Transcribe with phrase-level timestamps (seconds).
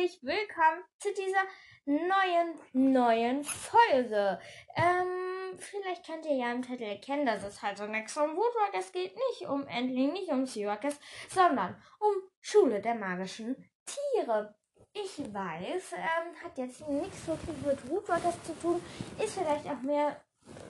[0.00, 1.42] herzlich willkommen zu dieser
[1.84, 4.40] neuen, neuen Folge.
[4.74, 8.92] Ähm, vielleicht könnt ihr ja im Titel erkennen, dass es halt so nichts um Woodwalkers
[8.92, 9.14] geht.
[9.14, 10.98] Nicht um Endling, nicht um Seawalkers,
[11.28, 14.54] sondern um Schule der magischen Tiere.
[14.94, 18.82] Ich weiß, ähm, hat jetzt nichts so viel mit Woodwalkers zu tun.
[19.22, 20.18] Ist vielleicht auch mehr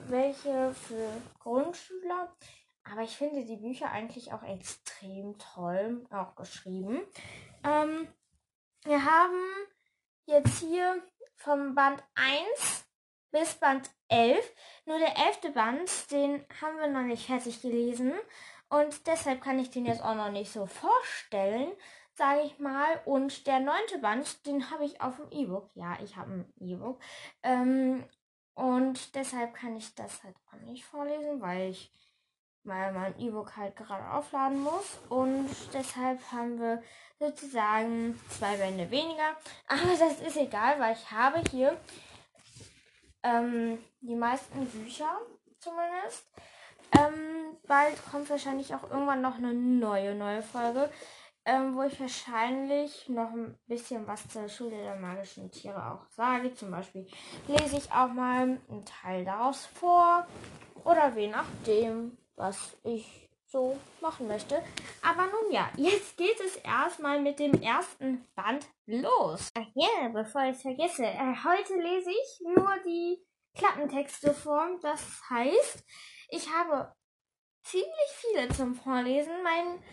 [0.07, 1.07] welche für
[1.39, 2.35] Grundschüler.
[2.83, 7.01] Aber ich finde die Bücher eigentlich auch extrem toll auch geschrieben.
[7.63, 8.09] Ähm,
[8.83, 9.43] wir haben
[10.25, 11.01] jetzt hier
[11.35, 12.85] vom Band 1
[13.31, 14.39] bis Band 11.
[14.85, 18.13] Nur der elfte Band, den haben wir noch nicht fertig gelesen.
[18.69, 21.71] Und deshalb kann ich den jetzt auch noch nicht so vorstellen,
[22.13, 23.01] sage ich mal.
[23.05, 25.69] Und der neunte Band, den habe ich auf dem E-Book.
[25.75, 26.99] Ja, ich habe ein E-Book.
[27.43, 28.05] Ähm,
[28.53, 31.91] und deshalb kann ich das halt auch nicht vorlesen, weil ich
[32.63, 34.99] weil mein E-Book halt gerade aufladen muss.
[35.09, 36.81] Und deshalb haben wir
[37.19, 39.35] sozusagen zwei Bände weniger.
[39.67, 41.77] Aber das ist egal, weil ich habe hier
[43.23, 45.17] ähm, die meisten Bücher
[45.59, 46.25] zumindest.
[46.97, 50.89] Ähm, bald kommt wahrscheinlich auch irgendwann noch eine neue, neue Folge,
[51.45, 56.53] ähm, wo ich wahrscheinlich noch ein bisschen was zur Schule der magischen Tiere auch sage.
[56.53, 57.07] Zum Beispiel
[57.47, 60.27] lese ich auch mal einen Teil daraus vor.
[60.83, 64.63] Oder je nachdem, was ich so machen möchte.
[65.01, 69.49] Aber nun ja, jetzt geht es erstmal mit dem ersten Band los.
[69.57, 73.23] Ach ja, bevor ich es vergesse, äh, heute lese ich nur die
[73.55, 74.67] Klappentexte vor.
[74.81, 75.83] Das heißt,
[76.29, 76.93] ich habe
[77.63, 79.43] ziemlich viele zum Vorlesen.
[79.43, 79.83] Mein,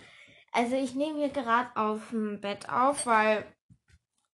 [0.52, 3.44] also ich nehme hier gerade auf dem Bett auf, weil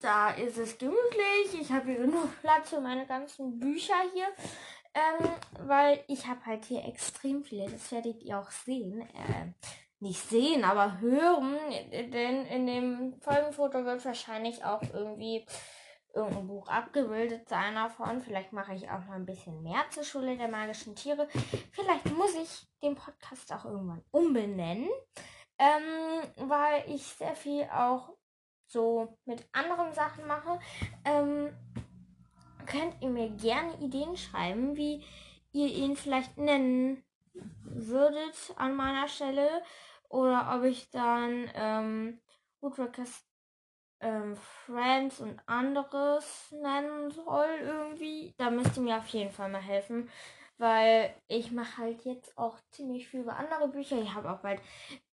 [0.01, 1.61] da ist es gemütlich.
[1.61, 4.27] Ich habe hier genug Platz für meine ganzen Bücher hier.
[4.95, 5.29] Ähm,
[5.67, 9.01] weil ich habe halt hier extrem viele, das werdet ihr auch sehen.
[9.01, 9.53] Äh,
[9.99, 11.57] nicht sehen, aber hören.
[11.91, 15.45] Denn in dem Folgenfoto wird wahrscheinlich auch irgendwie
[16.13, 18.21] irgendein Buch abgebildet sein davon.
[18.21, 21.27] Vielleicht mache ich auch mal ein bisschen mehr zur Schule der magischen Tiere.
[21.71, 24.89] Vielleicht muss ich den Podcast auch irgendwann umbenennen.
[25.57, 28.09] Ähm, weil ich sehr viel auch
[28.67, 30.59] so mit anderen Sachen mache.
[31.05, 31.55] Ähm,
[32.65, 35.03] könnt ihr mir gerne Ideen schreiben, wie
[35.51, 37.03] ihr ihn vielleicht nennen
[37.33, 39.63] würdet an meiner Stelle.
[40.09, 42.21] Oder ob ich dann ähm,
[42.61, 43.25] Woodworkers
[43.99, 44.35] ähm,
[44.65, 48.33] Friends und anderes nennen soll irgendwie.
[48.37, 50.09] Da müsst ihr mir auf jeden Fall mal helfen.
[50.57, 53.99] Weil ich mache halt jetzt auch ziemlich viel über andere Bücher.
[53.99, 54.61] Ich habe auch bald,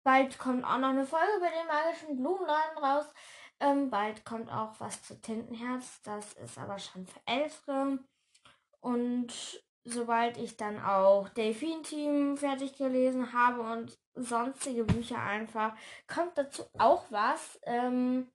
[0.03, 3.07] bald kommt auch noch eine Folge über den magischen Blumenladen raus.
[3.61, 6.01] Ähm, bald kommt auch was zu Tintenherz.
[6.03, 7.99] Das ist aber schon für Ältere.
[8.81, 15.75] Und sobald ich dann auch Delfin Team fertig gelesen habe und sonstige Bücher einfach,
[16.07, 17.61] kommt dazu auch was.
[17.65, 18.29] Ähm,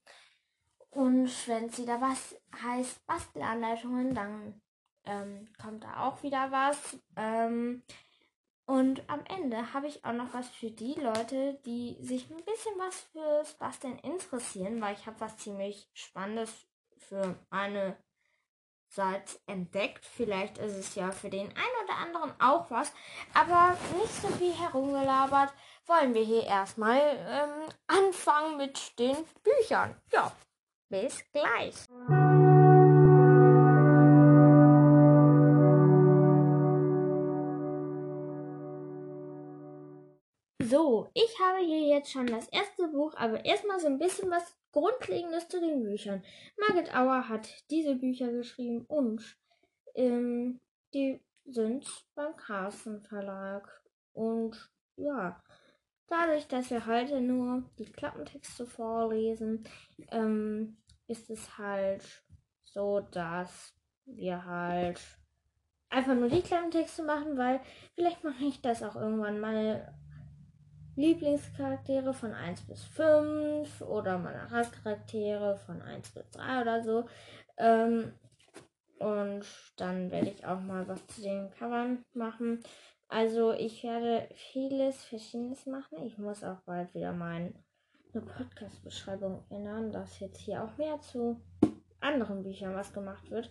[0.91, 4.61] und wenn sie da was heißt Bastelanleitungen, dann
[5.05, 6.97] ähm, kommt da auch wieder was.
[7.15, 7.83] Ähm,
[8.65, 12.73] und am Ende habe ich auch noch was für die Leute, die sich ein bisschen
[12.77, 16.51] was fürs Basteln interessieren, weil ich habe was ziemlich Spannendes
[16.97, 17.95] für eine
[18.89, 20.03] Seite entdeckt.
[20.05, 22.91] Vielleicht ist es ja für den einen oder anderen auch was,
[23.35, 25.53] aber nicht so viel herumgelabert.
[25.85, 29.95] Wollen wir hier erstmal ähm, anfangen mit den Büchern.
[30.11, 30.31] Ja,
[30.89, 31.75] bis gleich.
[40.75, 44.57] So, ich habe hier jetzt schon das erste Buch, aber erstmal so ein bisschen was
[44.73, 46.21] Grundlegendes zu den Büchern.
[46.57, 49.37] Margit Auer hat diese Bücher geschrieben und
[49.93, 50.59] ähm,
[50.93, 53.85] die sind beim Carsten Verlag.
[54.11, 55.41] Und ja,
[56.07, 59.63] dadurch, dass wir heute nur die Klappentexte vorlesen,
[60.11, 60.75] ähm,
[61.07, 62.03] ist es halt
[62.65, 64.99] so, dass wir halt
[65.87, 67.61] einfach nur die Klappentexte machen, weil
[67.93, 69.95] vielleicht mache ich das auch irgendwann mal
[70.95, 77.05] Lieblingscharaktere von 1 bis 5 oder meine Hasscharaktere von 1 bis 3 oder so.
[77.57, 78.13] Ähm,
[78.99, 79.45] und
[79.77, 82.63] dann werde ich auch mal was zu den Covern machen.
[83.07, 86.05] Also ich werde vieles Verschiedenes machen.
[86.05, 87.53] Ich muss auch bald wieder meine
[88.13, 91.41] Podcast-Beschreibung ändern, dass jetzt hier auch mehr zu
[91.99, 93.49] anderen Büchern was gemacht wird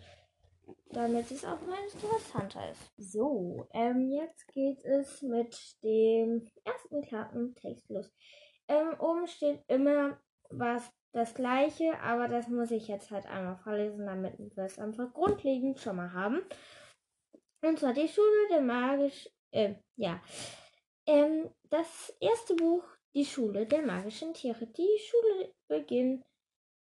[0.91, 2.93] damit es auch mal interessanter ist.
[2.97, 8.11] So, ähm, jetzt geht es mit dem ersten Klappentext los.
[8.69, 10.19] Ähm, oben steht immer
[10.51, 15.13] was das gleiche, aber das muss ich jetzt halt einmal vorlesen, damit wir es einfach
[15.13, 16.43] grundlegend schon mal haben.
[17.63, 20.21] Und zwar die Schule der magisch, äh, ja.
[21.07, 22.85] Ähm, das erste Buch,
[23.15, 24.67] die Schule der magischen Tiere.
[24.67, 26.25] Die Schule beginnt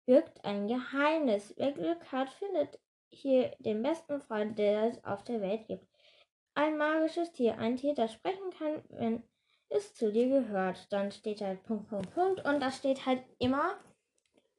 [0.08, 1.54] birgt ein Geheimnis.
[1.58, 5.86] Wer Glück hat, findet hier den besten Freund, der es auf der Welt gibt.
[6.54, 9.22] Ein magisches Tier, ein Tier, das sprechen kann, wenn
[9.68, 10.92] es zu dir gehört.
[10.92, 13.78] Dann steht halt Punkt, Punkt, Punkt und das steht halt immer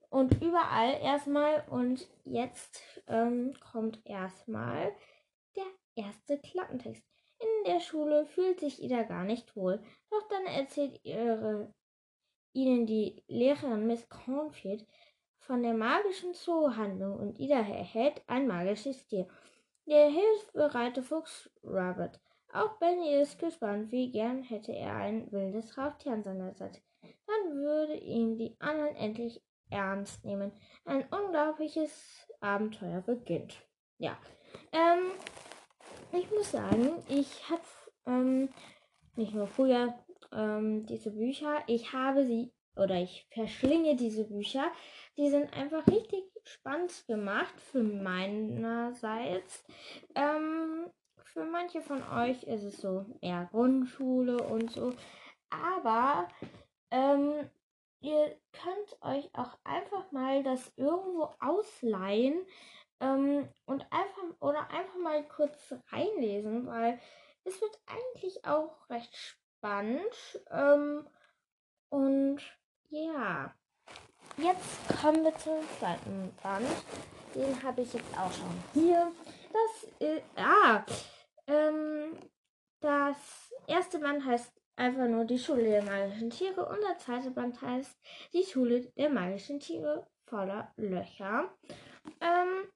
[0.10, 1.68] und überall erstmal.
[1.70, 4.94] Und jetzt ähm, kommt erstmal
[5.56, 7.04] der erste Klappentext.
[7.40, 11.74] In der Schule fühlt sich Ida gar nicht wohl, doch dann erzählt ihre,
[12.54, 14.86] ihnen die Lehrerin Miss Cornfield
[15.50, 19.28] von der magischen Zoohandlung und Ida erhält ein magisches Tier.
[19.88, 22.20] Der hilfsbereite Fuchs Rabbit.
[22.54, 26.82] Auch Benny ist gespannt, wie gern hätte er ein wildes Raubtier an seiner Seite.
[27.02, 29.42] Dann würde ihn die anderen endlich
[29.72, 30.52] ernst nehmen.
[30.86, 33.58] Ein unglaubliches Abenteuer beginnt.
[33.98, 34.20] Ja,
[34.72, 35.14] ähm,
[36.12, 37.64] ich muss sagen, ich habe
[38.06, 38.50] ähm,
[39.16, 39.96] nicht nur früher
[40.32, 44.72] ähm, diese Bücher, ich habe sie oder ich verschlinge diese Bücher.
[45.20, 49.66] Die sind einfach richtig spannend gemacht für meinerseits.
[50.16, 50.90] Ähm,
[51.26, 54.94] für manche von euch ist es so eher Grundschule und so.
[55.50, 56.30] Aber
[56.90, 57.50] ähm,
[58.00, 62.40] ihr könnt euch auch einfach mal das irgendwo ausleihen
[63.02, 66.98] ähm, und einfach oder einfach mal kurz reinlesen, weil
[67.44, 70.42] es wird eigentlich auch recht spannend.
[70.50, 71.06] Ähm,
[71.90, 72.40] und
[72.88, 73.54] ja,
[74.42, 76.68] jetzt kommen wir zum zweiten Band.
[77.36, 79.12] Den habe ich jetzt auch schon hier.
[79.52, 80.84] Das ist, ah,
[81.48, 82.18] ähm,
[82.82, 83.18] das
[83.68, 87.98] erste Band heißt einfach nur die Schule der magischen Tiere und der zweite Band heißt
[88.34, 91.54] die Schule der magischen Tiere voller Löcher.
[92.22, 92.72] Ähm,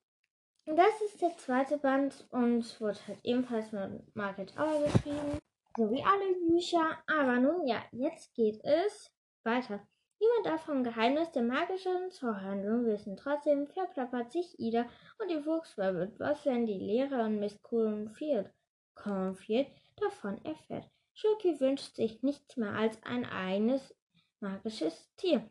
[0.65, 5.39] das ist der zweite Band und wurde halt ebenfalls mit Margaret Auer geschrieben,
[5.77, 6.97] so wie alle Bücher.
[7.07, 9.11] Aber nun ja, jetzt geht es
[9.43, 9.85] weiter.
[10.23, 13.17] Niemand darf vom Geheimnis der magischen Zauberhandlung wissen.
[13.17, 14.85] Trotzdem verplappert sich Ida
[15.19, 18.49] und die Fuchsrabbit, was wenn die Lehrerin Miss Cornfield,
[18.95, 19.67] Cornfield
[19.97, 20.89] davon erfährt.
[21.13, 23.93] Schurki wünscht sich nichts mehr als ein eigenes
[24.39, 25.49] magisches Tier.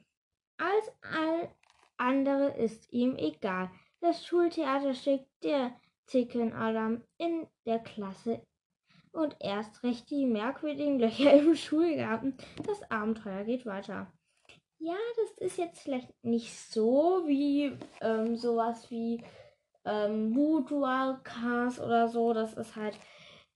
[0.57, 1.55] Als all
[1.99, 3.71] andere ist ihm egal.
[4.01, 8.41] Das Schultheaterstück der Zickenalarm in der Klasse
[9.13, 12.39] und erst recht die merkwürdigen Löcher im Schulgarten.
[12.67, 14.11] Das Abenteuer geht weiter.
[14.85, 19.23] Ja, das ist jetzt vielleicht nicht so wie ähm, sowas wie
[19.85, 22.33] ähm, Boudoir Cars oder so.
[22.33, 22.97] Das ist halt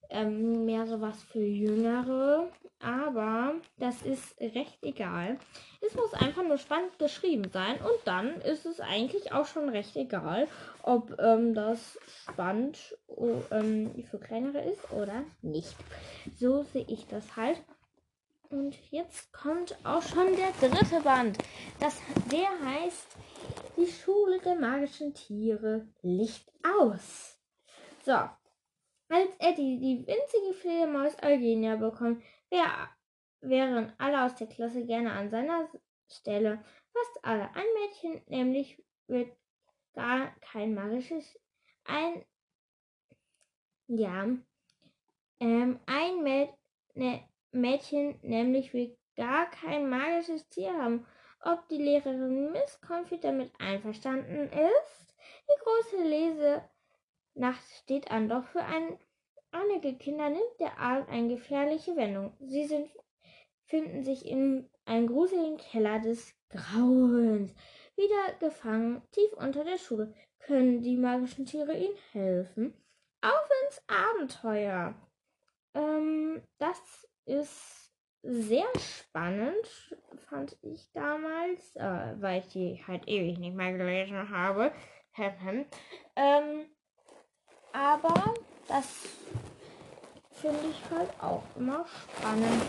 [0.09, 2.49] ähm, mehr sowas für Jüngere.
[2.79, 5.39] Aber das ist recht egal.
[5.81, 7.75] Es muss einfach nur spannend geschrieben sein.
[7.81, 10.47] Und dann ist es eigentlich auch schon recht egal,
[10.85, 15.75] ob ähm, das spannend oh, ähm, für kleinere ist oder nicht.
[16.37, 17.61] So sehe ich das halt.
[18.51, 21.39] Und jetzt kommt auch schon der dritte Band.
[21.81, 22.01] Das,
[22.31, 23.17] der heißt
[23.77, 27.39] Die Schule der magischen Tiere Licht aus.
[28.05, 28.13] So,
[29.09, 32.89] als Eddie die winzige Fledermaus Eugenia bekommt, wär,
[33.41, 35.69] wären alle aus der Klasse gerne an seiner
[36.09, 36.65] Stelle.
[36.93, 37.55] Fast alle.
[37.55, 39.37] Ein Mädchen nämlich wird
[39.95, 41.39] gar kein magisches.
[41.85, 42.25] Ein.
[43.89, 44.29] Ja.
[45.39, 46.51] Ähm, ein Mäd
[46.95, 51.07] ne, Mädchen nämlich will gar kein magisches Tier haben.
[51.41, 55.15] Ob die Lehrerin Miss Confi damit einverstanden ist?
[55.49, 56.63] Die große Lese
[57.37, 58.99] Nacht steht an, doch für ein,
[59.51, 62.35] einige Kinder nimmt der Abend eine gefährliche Wendung.
[62.41, 62.89] Sie sind,
[63.67, 67.55] finden sich in einem gruseligen Keller des Grauens,
[67.95, 70.15] wieder gefangen, tief unter der Schule.
[70.39, 72.73] Können die magischen Tiere ihnen helfen?
[73.21, 74.95] Auf ins Abenteuer!
[75.75, 77.93] Ähm, das ist
[78.23, 79.67] sehr spannend,
[80.29, 84.73] fand ich damals, äh, weil ich die halt ewig nicht mehr gelesen habe.
[86.17, 86.67] ähm,
[87.73, 88.35] aber
[88.69, 88.87] das
[90.33, 92.63] finde ich halt auch immer spannend.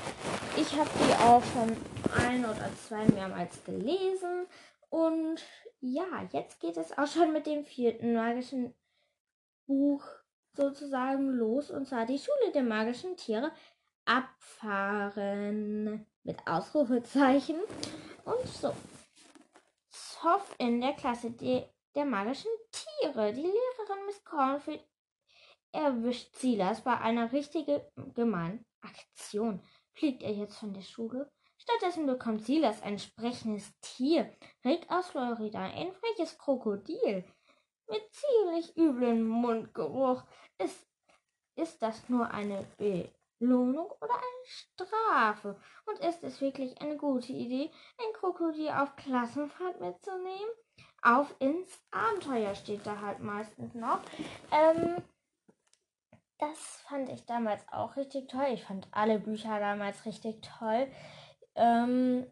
[0.55, 1.75] Ich habe die auch schon
[2.15, 4.47] ein oder zwei mehrmals gelesen.
[4.89, 5.41] Und
[5.79, 8.73] ja, jetzt geht es auch schon mit dem vierten magischen
[9.65, 10.03] Buch
[10.53, 11.69] sozusagen los.
[11.69, 13.51] Und zwar die Schule der magischen Tiere
[14.07, 16.05] abfahren.
[16.23, 17.57] Mit Ausrufezeichen.
[18.25, 18.73] Und so.
[19.89, 21.63] Soft in der Klasse die,
[21.95, 23.33] der magischen Tiere.
[23.33, 24.83] Die Lehrerin Miss Cornfield
[25.71, 27.81] erwischt Silas bei einer richtigen
[28.13, 29.61] gemeinen Aktion.
[29.93, 31.31] Fliegt er jetzt von der Schule?
[31.57, 34.31] Stattdessen bekommt Silas ein sprechendes Tier,
[34.63, 37.25] Rick aus Florida, ein freches Krokodil.
[37.89, 40.23] Mit ziemlich üblem Mundgeruch.
[40.57, 40.87] Ist,
[41.55, 42.65] ist das nur eine
[43.39, 45.59] Belohnung oder eine Strafe?
[45.85, 50.49] Und ist es wirklich eine gute Idee, ein Krokodil auf Klassenfahrt mitzunehmen?
[51.01, 53.99] auf ins Abenteuer steht da halt meistens noch.
[54.51, 54.97] Ähm,
[56.39, 58.47] das fand ich damals auch richtig toll.
[58.53, 60.87] Ich fand alle Bücher damals richtig toll,
[61.55, 62.27] ähm,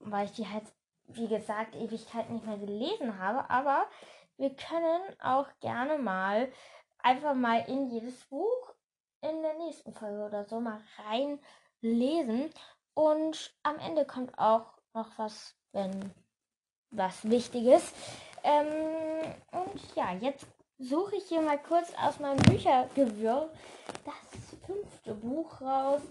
[0.00, 0.64] weil ich die halt,
[1.08, 3.48] wie gesagt, Ewigkeit nicht mehr gelesen habe.
[3.50, 3.86] Aber
[4.36, 6.50] wir können auch gerne mal
[6.98, 8.73] einfach mal in jedes Buch
[9.28, 12.50] in der nächsten Folge oder so mal reinlesen.
[12.94, 16.12] Und am Ende kommt auch noch was, wenn
[16.90, 17.92] was Wichtiges.
[18.42, 20.46] Ähm, und ja, jetzt
[20.78, 23.50] suche ich hier mal kurz aus meinem Büchergewirr
[24.04, 26.02] das fünfte Buch raus.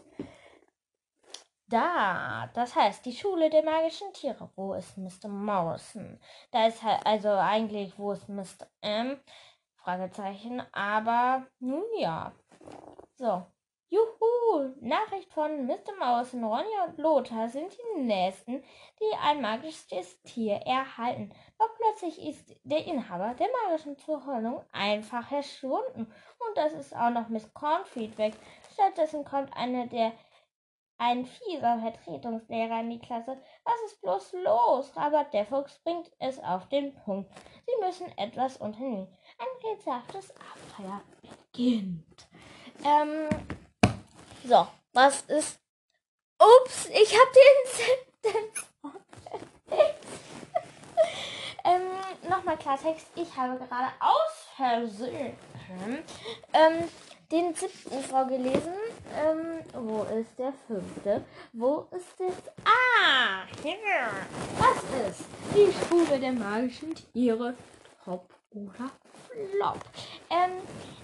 [1.67, 4.50] Da, das heißt die Schule der magischen Tiere.
[4.55, 5.27] Wo ist Mr.
[5.27, 6.20] Morrison?
[6.51, 8.67] Da ist halt, also eigentlich, wo ist Mr.
[8.82, 9.20] M?
[9.77, 12.32] Fragezeichen, aber nun ja.
[13.24, 13.42] So,
[13.88, 14.75] Juhu!
[14.82, 15.96] Nachricht von Mr.
[15.98, 18.62] Maus, Ronja und Lothar sind die Nächsten,
[19.00, 21.34] die ein magisches Tier erhalten.
[21.58, 26.01] Doch plötzlich ist der Inhaber der magischen Zuhörung einfach verschwunden.
[26.01, 28.34] Und das ist auch noch Miss Cornfeed weg.
[28.74, 30.12] Stattdessen kommt einer der
[30.98, 33.42] ein fieser Vertretungslehrer in die Klasse.
[33.63, 34.92] Was ist bloß los?
[34.98, 37.32] Aber der Fuchs bringt es auf den Punkt.
[37.65, 39.08] Sie müssen etwas unternehmen.
[39.38, 42.23] Ein rätselhaftes Abenteuer beginnt.
[42.84, 43.30] Ähm,
[44.46, 45.60] so, was ist.
[46.39, 48.42] Ups, ich hab den
[51.65, 53.08] ähm, Nochmal Klartext.
[53.15, 55.38] Ich habe gerade aus Versehen
[56.53, 56.89] ähm,
[57.32, 58.74] den siebten vorgelesen.
[59.15, 61.24] Ähm, wo ist der fünfte?
[61.53, 62.36] Wo ist es?
[62.65, 63.75] Ah, hier.
[64.58, 65.25] Was ist
[65.56, 67.56] die Schule der magischen Tiere?
[68.03, 68.92] Top oder
[69.52, 69.80] Flop?
[70.30, 70.62] Ähm,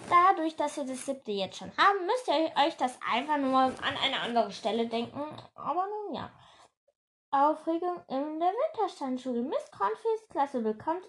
[0.10, 3.98] dadurch, dass wir das siebte jetzt schon haben, müsst ihr euch das einfach nur an
[4.04, 5.22] eine andere Stelle denken.
[5.56, 6.32] Aber nun ja.
[7.32, 9.44] Aufregung in der Winterstandschule.
[9.44, 11.08] Miss Confies Klasse bekommt,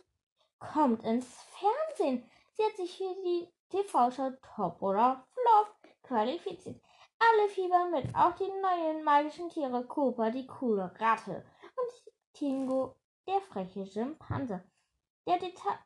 [0.58, 1.26] kommt ins
[1.58, 2.30] Fernsehen.
[2.52, 6.80] Sie hat sich für die TV-Show Top oder Flop qualifiziert.
[7.18, 11.44] Alle fiebern mit, auch die neuen magischen Tiere Cooper, die coole Ratte
[11.76, 12.96] und Tingo,
[13.26, 14.62] der freche Schimpanse.
[15.26, 15.78] Der Deta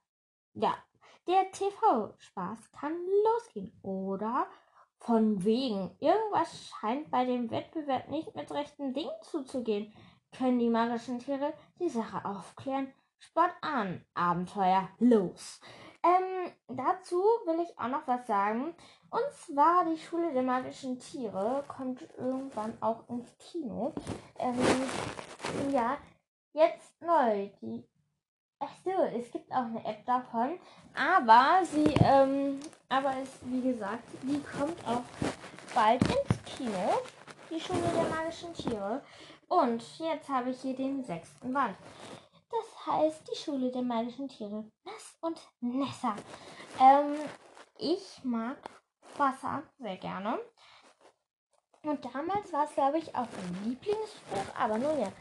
[0.54, 0.76] ja,
[1.26, 3.72] der TV-Spaß kann losgehen.
[3.82, 4.46] Oder
[4.98, 9.92] von wegen, irgendwas scheint bei dem Wettbewerb nicht mit rechten Dingen zuzugehen.
[10.36, 12.92] Können die magischen Tiere die Sache aufklären?
[13.18, 15.60] Sport an, Abenteuer, los!
[16.02, 17.16] Ähm, dazu
[17.46, 18.74] will ich auch noch was sagen.
[19.08, 23.94] Und zwar die Schule der magischen Tiere kommt irgendwann auch ins Kino.
[24.38, 24.58] Ähm,
[25.70, 25.96] ja,
[26.52, 27.48] jetzt neu.
[27.62, 27.88] Die
[28.60, 30.58] Ach so, es gibt auch eine App davon.
[30.94, 35.02] Aber sie, ähm, aber es, wie gesagt, die kommt auch
[35.74, 37.00] bald ins Kino.
[37.50, 39.02] Die Schule der magischen Tiere.
[39.48, 41.76] Und jetzt habe ich hier den sechsten Band.
[42.50, 44.64] Das heißt, die Schule der magischen Tiere.
[44.84, 46.14] Nass und Nessa.
[46.80, 47.16] Ähm,
[47.78, 48.56] ich mag
[49.16, 50.38] Wasser sehr gerne.
[51.82, 54.56] Und damals war es, glaube ich, auch mein Lieblingsbuch.
[54.58, 55.12] Aber nun ja.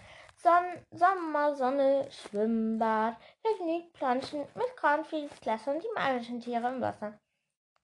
[0.43, 7.17] Son Sommer, Sonne, Schwimmbad, Picknick, Planschen mit Cornflakes, Klasse und die magischen Tiere im Wasser.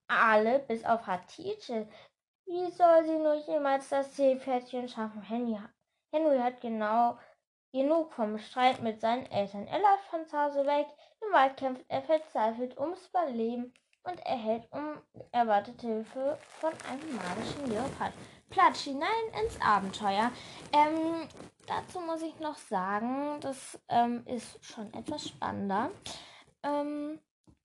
[0.10, 1.88] Alle bis auf Hatice.
[2.46, 5.22] Wie soll sie nur jemals das Seepferdchen schaffen?
[5.22, 5.58] Henry,
[6.12, 7.18] Henry hat genau
[7.72, 9.66] genug vom Streit mit seinen Eltern.
[9.68, 10.88] Er läuft von zu Hause weg,
[11.22, 13.74] im Wald kämpft er verzweifelt ums Überleben
[14.04, 18.14] und erhält unerwartete Hilfe von einem magischen Leopard.
[18.50, 19.10] Platsch hinein
[19.44, 20.32] ins Abenteuer.
[20.74, 21.28] Ähm,
[21.68, 25.92] dazu muss ich noch sagen, das ähm, ist schon etwas spannender.
[26.64, 27.20] Ähm,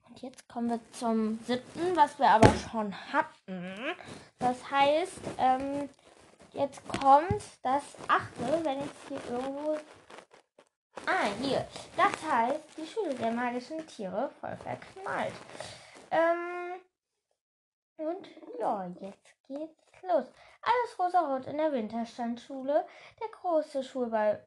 [0.07, 3.75] und jetzt kommen wir zum siebten, was wir aber schon hatten.
[4.39, 5.89] Das heißt, ähm,
[6.53, 9.79] jetzt kommt das achte, wenn ich hier irgendwo.
[11.07, 11.67] Ah, hier.
[11.97, 15.35] Das heißt, die Schule der magischen Tiere voll verknallt.
[16.11, 16.81] Ähm,
[17.97, 20.33] und ja, jetzt geht's los.
[20.63, 22.87] Alles rosa-rot in der Winterstandschule.
[23.21, 24.47] Der große Schulball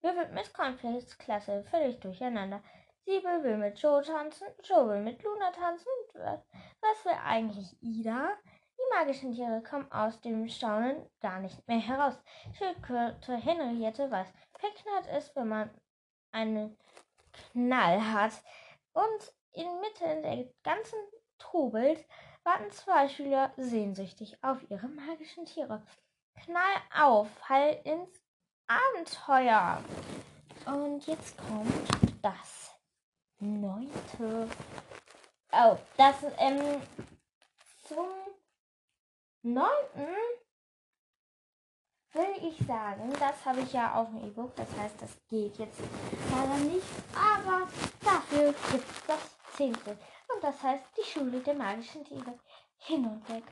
[0.00, 2.62] wirbelt Miss Cornflakes Klasse völlig durcheinander.
[3.04, 5.88] Siebel will mit Joe tanzen, Joe will mit Luna tanzen.
[6.14, 8.36] Was will eigentlich Ida?
[8.76, 12.14] Die magischen Tiere kommen aus dem Staunen gar nicht mehr heraus.
[12.52, 14.28] Schildkröte Henriette weiß,
[14.58, 15.70] verknallt ist, wenn man
[16.32, 16.76] einen
[17.32, 18.32] Knall hat.
[18.92, 20.98] Und inmitten der ganzen
[21.38, 22.00] Trubels
[22.44, 25.82] warten zwei Schüler sehnsüchtig auf ihre magischen Tiere.
[26.44, 26.62] Knall
[26.96, 28.22] auf, Fall ins
[28.66, 29.82] Abenteuer.
[30.66, 31.88] Und jetzt kommt
[32.22, 32.74] das
[33.38, 34.48] neunte.
[35.52, 36.82] Oh, das ähm,
[37.86, 38.06] zum
[39.42, 40.08] neunten
[42.12, 45.80] will ich sagen, das habe ich ja auf dem E-Book, das heißt, das geht jetzt
[46.30, 47.68] leider nicht, aber
[48.00, 49.98] dafür gibt es das zehnte.
[50.32, 52.38] Und das heißt die Schule der magischen Tiere.
[52.78, 53.42] Hin und weg.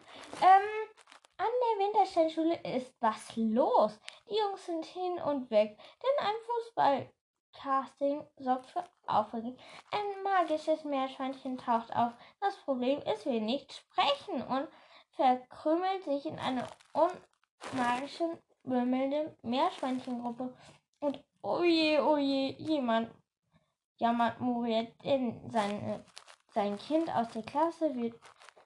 [0.41, 0.89] Ähm,
[1.37, 3.99] an der Wintersteinschule ist was los.
[4.31, 9.59] Die Jungs sind hin und weg, denn ein Fußballcasting sorgt für Aufregung.
[9.91, 12.13] Ein magisches Meerschweinchen taucht auf.
[12.41, 14.69] Das Problem ist, wir nicht sprechen und
[15.11, 20.57] verkrümelt sich in eine unmagische, wimmelnde Meerschweinchengruppe.
[21.01, 23.11] Und oje, oje, jemand
[23.99, 24.93] jammert Muriel,
[25.49, 26.05] sein,
[26.53, 28.15] sein Kind aus der Klasse wird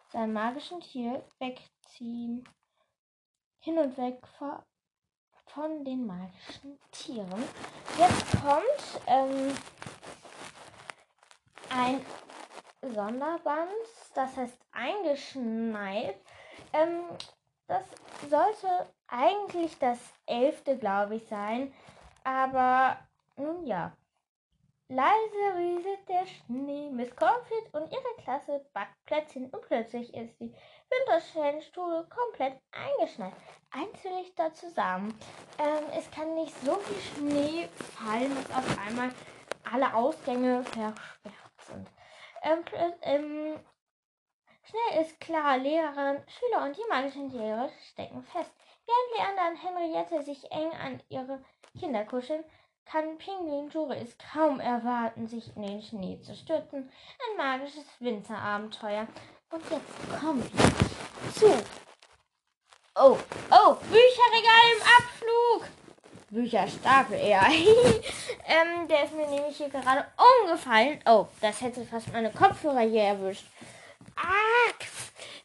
[0.08, 2.44] sein magischen Tier wegziehen.
[3.60, 4.18] Hin und weg
[5.46, 7.44] von den magischen Tieren.
[7.98, 9.54] Jetzt kommt ähm,
[11.68, 12.00] ein
[12.82, 13.70] Sonderband,
[14.14, 16.16] das heißt eingeschneit.
[16.72, 17.02] Ähm,
[17.66, 17.84] das
[18.28, 21.72] sollte eigentlich das elfte, glaube ich, sein.
[22.24, 22.98] Aber
[23.36, 23.92] nun ja.
[24.90, 26.90] Leise rieselt der Schnee.
[26.90, 30.52] Miss Cornfield und ihre Klasse backt Plätzchen und plötzlich ist die
[30.90, 33.32] Winterstellenstuhl komplett eingeschneit.
[33.70, 34.00] Eins
[34.34, 35.16] dazu sagen.
[35.60, 39.10] Ähm, es kann nicht so viel Schnee fallen, dass auf einmal
[39.72, 41.88] alle Ausgänge versperrt sind.
[42.42, 42.64] Ähm,
[43.02, 43.60] ähm,
[44.64, 48.52] schnell ist klar, Lehrerin, Schüler und die magischen Tiere stecken fest.
[48.86, 51.44] Während Leander und Henriette sich eng an ihre
[51.78, 52.42] Kinder kuscheln,
[52.84, 56.90] kann Pinguin Juris kaum erwarten, sich in den Schnee zu stürzen.
[57.18, 59.06] Ein magisches Winterabenteuer.
[59.50, 61.46] Und jetzt kommen wir zu.
[62.96, 63.16] Oh,
[63.50, 65.68] oh, Bücherregal im Abflug.
[66.30, 67.46] Bücherstapel eher.
[68.46, 70.06] ähm, der ist mir nämlich hier gerade
[70.42, 71.00] umgefallen.
[71.06, 73.46] Oh, das hätte fast meine Kopfhörer hier erwischt.
[74.16, 74.50] Ah,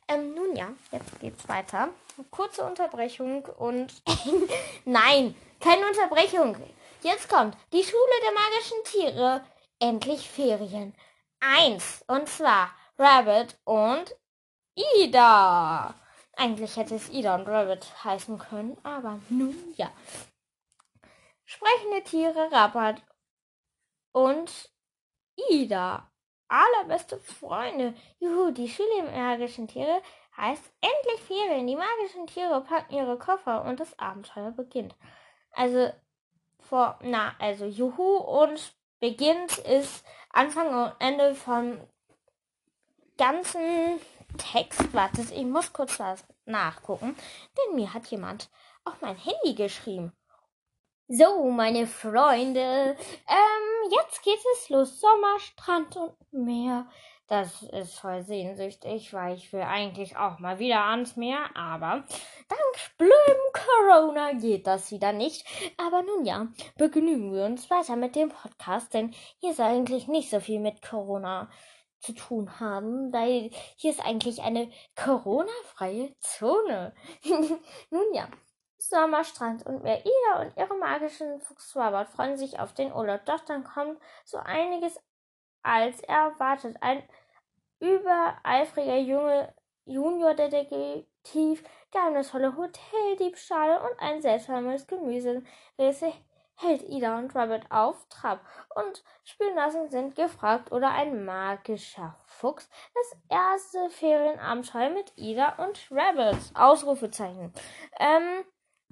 [0.08, 1.90] ähm, nun ja, jetzt geht's weiter.
[2.30, 3.92] Kurze Unterbrechung und
[4.86, 6.56] nein, keine Unterbrechung.
[7.06, 9.46] Jetzt kommt die Schule der magischen Tiere.
[9.78, 10.96] Endlich Ferien.
[11.40, 12.04] Eins.
[12.08, 14.16] Und zwar Rabbit und
[14.98, 15.94] Ida.
[16.36, 19.92] Eigentlich hätte es Ida und Rabbit heißen können, aber nun ja.
[21.44, 23.04] Sprechende Tiere Rabbit
[24.12, 24.72] und
[25.52, 26.12] Ida.
[26.48, 27.94] Allerbeste Freunde.
[28.18, 30.02] Juhu, die Schule der magischen Tiere
[30.38, 31.68] heißt endlich Ferien.
[31.68, 34.96] Die magischen Tiere packen ihre Koffer und das Abenteuer beginnt.
[35.52, 35.94] Also
[36.70, 41.80] vor, na, also Juhu und beginnt ist Anfang und Ende vom
[43.18, 44.00] ganzen
[44.38, 44.94] Text.
[44.94, 47.16] Wartet, ich muss kurz was nachgucken,
[47.58, 48.50] denn mir hat jemand
[48.84, 50.12] auf mein Handy geschrieben.
[51.08, 52.98] So, meine Freunde,
[53.28, 55.00] ähm, jetzt geht es los.
[55.00, 56.88] Sommer, Strand und Meer.
[57.28, 62.04] Das ist voll sehnsüchtig, weil ich will eigentlich auch mal wieder ans Meer, aber
[62.48, 65.44] dank blödem Corona geht das wieder nicht.
[65.78, 70.30] Aber nun ja, begnügen wir uns weiter mit dem Podcast, denn hier ist eigentlich nicht
[70.30, 71.50] so viel mit Corona
[72.00, 76.94] zu tun haben, weil hier ist eigentlich eine Corona-freie Zone.
[77.90, 78.28] nun ja,
[78.78, 80.02] Sommerstrand und Meer.
[80.06, 83.26] Ida und ihre magischen Fuchswabert freuen sich auf den Urlaub.
[83.26, 85.00] Doch dann kommt so einiges
[85.66, 86.78] als erwartet.
[86.82, 87.04] Ein
[87.80, 89.54] übereifriger junge
[89.86, 96.12] Juniordetektiv, geheimnisvolle Hoteldiebstahle und ein seltsames Gemüserisse
[96.58, 98.40] hält Ida und Rabbit auf Trab
[98.76, 102.70] und Spülnassen sind gefragt oder ein magischer Fuchs.
[102.94, 106.38] Das erste Ferienabenteuer mit Ida und Rabbit.
[106.54, 107.54] Ausrufezeichen.
[108.00, 108.46] Ähm,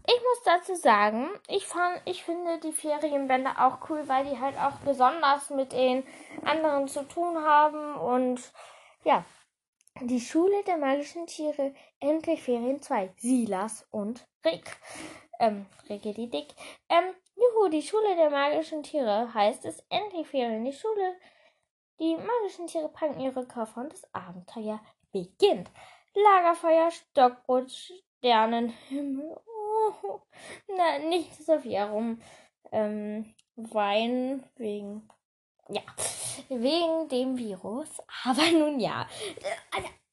[0.05, 4.57] ich muss dazu sagen, ich fand, ich finde die Ferienbände auch cool, weil die halt
[4.57, 6.03] auch besonders mit den
[6.43, 8.41] anderen zu tun haben und
[9.03, 9.23] ja.
[10.01, 13.13] Die Schule der magischen Tiere, endlich Ferien 2.
[13.17, 14.75] Silas und Rick.
[15.39, 16.47] Ähm, Ricky Dick.
[16.89, 20.65] Ähm, juhu, die Schule der magischen Tiere heißt es endlich Ferien.
[20.65, 21.15] Die Schule,
[21.99, 25.69] die magischen Tiere packen ihre Koffer und das Abenteuer beginnt.
[26.15, 29.39] Lagerfeuer, Stockbrot, Sternenhimmel,
[30.77, 32.21] na, nicht so viel herum.
[32.71, 35.07] Ähm, Wein wegen,
[35.69, 35.81] ja,
[36.49, 37.89] wegen dem Virus.
[38.23, 39.07] Aber nun ja,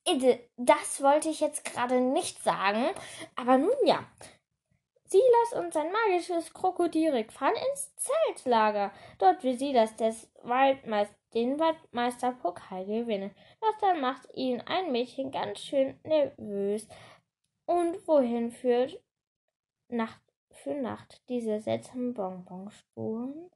[0.07, 2.91] also, das wollte ich jetzt gerade nicht sagen.
[3.37, 4.05] Aber nun ja.
[5.05, 8.93] Silas und sein magisches Krokodilik fahren ins Zeltlager.
[9.19, 13.35] Dort will Silas des Waldmeist den Waldmeisterpokal gewinnen.
[13.61, 16.87] Doch dann macht ihn ein Mädchen ganz schön nervös.
[17.67, 19.01] Und wohin führt
[19.90, 23.50] Nacht für Nacht diese seltsamen Bonbonspuren.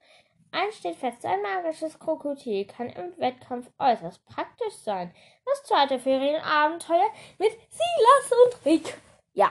[0.51, 5.13] Eins steht fest, ein magisches Krokodil kann im Wettkampf äußerst praktisch sein.
[5.45, 8.97] Das zweite Ferienabenteuer mit Silas und Rick.
[9.33, 9.51] Ja,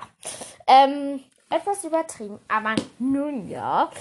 [0.65, 2.39] ähm, etwas übertrieben.
[2.47, 3.91] Aber nun ja.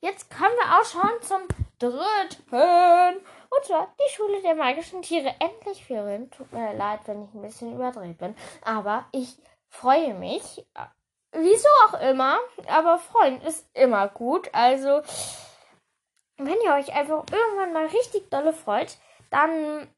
[0.00, 3.20] Jetzt kommen wir auch schon zum dritten.
[3.50, 5.34] Und zwar die Schule der magischen Tiere.
[5.40, 6.30] Endlich Ferien.
[6.30, 8.36] Tut mir leid, wenn ich ein bisschen überdreht bin.
[8.62, 9.36] Aber ich
[9.68, 10.64] freue mich.
[11.34, 12.38] Wieso auch immer.
[12.68, 14.48] Aber freuen ist immer gut.
[14.52, 15.02] Also,
[16.36, 18.96] wenn ihr euch einfach irgendwann mal richtig dolle freut,
[19.30, 19.88] dann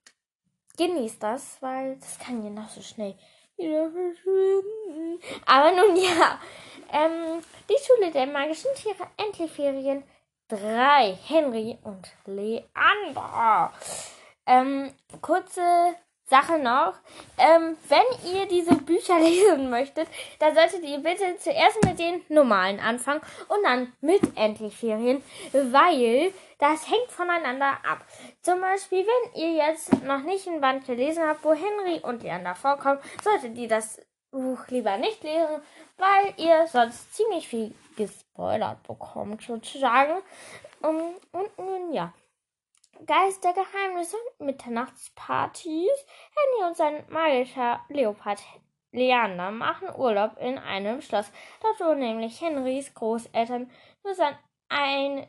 [0.77, 3.15] genießt das, weil das kann ja noch so schnell
[3.57, 5.21] wieder verschwinden.
[5.47, 6.41] Aber nun ja.
[6.93, 9.09] Ähm, die Schule der magischen Tiere.
[9.17, 10.05] Endlich Ferien.
[10.49, 11.19] Drei.
[11.27, 13.73] Henry und Leander.
[14.47, 15.97] Ähm, kurze
[16.27, 16.95] Sache noch.
[17.39, 20.09] Ähm, wenn ihr diese Bücher lesen möchtet,
[20.39, 26.33] dann solltet ihr bitte zuerst mit den normalen anfangen und dann mit Endlich Ferien, weil
[26.59, 28.05] das hängt voneinander ab.
[28.43, 32.55] Zum Beispiel, wenn ihr jetzt noch nicht ein Band gelesen habt, wo Henry und Leander
[32.55, 35.63] vorkommen, solltet ihr das Buch lieber nicht lesen,
[35.97, 40.23] weil ihr sonst ziemlich viel gespoilert bekommt, sozusagen.
[40.83, 42.13] Um, und nun ja.
[43.05, 46.07] Geistergeheimnisse, Mitternachtspartys.
[46.35, 48.43] Henry und sein magischer Leopard
[48.93, 51.31] Leander machen Urlaub in einem Schloss.
[51.61, 53.71] Dort wohnen nämlich Henrys Großeltern
[54.03, 54.37] nur sein
[54.69, 55.27] ein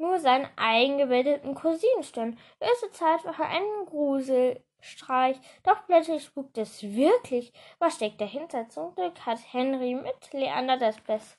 [0.00, 2.38] nur seinen eingebildeten Cousinen stören.
[2.58, 7.52] Erste Zeit war ein Gruselstreich, doch plötzlich spukt es wirklich.
[7.78, 8.68] Was steckt dahinter?
[8.70, 11.36] Zum Glück hat Henry mit Leander das beste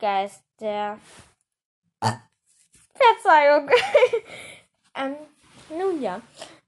[0.00, 0.98] Geist der
[2.98, 3.70] Verzeihung.
[4.96, 5.16] ähm,
[5.70, 6.20] nun ja.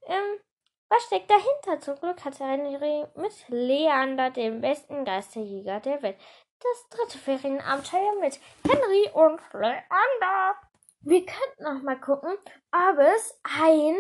[0.07, 0.41] Ähm,
[0.89, 1.81] was steckt dahinter?
[1.81, 6.19] Zum Glück hat Henry mit Leander den besten Geisterjäger der Welt.
[6.61, 10.57] Das dritte Ferienabenteuer mit Henry und Leander.
[11.03, 12.37] Wir könnten noch mal gucken,
[12.73, 13.97] ob es ein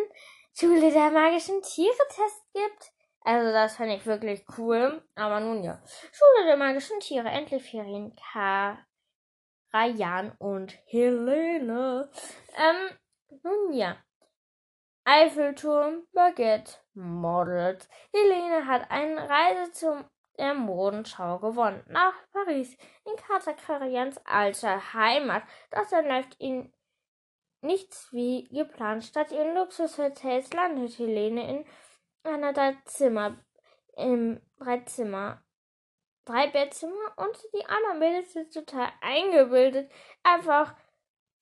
[0.52, 2.92] Schule der magischen Tiere-Test gibt.
[3.22, 5.02] Also das fände ich wirklich cool.
[5.14, 5.80] Aber nun ja.
[5.86, 8.14] Schule der magischen Tiere, endlich Ferien.
[9.72, 12.10] Rayan und Helene.
[12.56, 12.98] Ähm,
[13.42, 13.96] nun ja.
[15.04, 17.88] Eiffelturm, Baguette, Models.
[18.12, 20.04] Helene hat eine Reise zum
[20.40, 21.84] der Modenschau gewonnen.
[21.88, 25.42] Nach Paris, in Kater Karians alter Heimat.
[25.70, 26.72] Doch dann läuft ihn
[27.60, 29.04] nichts wie geplant.
[29.04, 31.64] Statt ihren Luxushotels landet Helene in
[32.24, 33.36] einer drei Zimmer,
[33.96, 35.42] im Dreizimmer
[36.30, 39.90] drei Bettzimmer und die anderen Mädels sind total eingebildet.
[40.22, 40.74] Einfach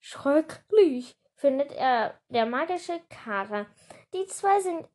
[0.00, 3.66] schrecklich, findet er der magische Kater.
[4.14, 4.88] Die zwei sind